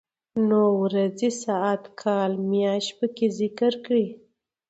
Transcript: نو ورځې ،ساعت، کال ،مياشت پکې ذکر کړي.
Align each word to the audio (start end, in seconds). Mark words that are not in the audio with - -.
نو 0.47 0.61
ورځې 0.81 1.29
،ساعت، 1.43 1.83
کال 2.01 2.31
،مياشت 2.49 2.91
پکې 2.99 3.27
ذکر 3.39 3.73
کړي. 3.85 4.07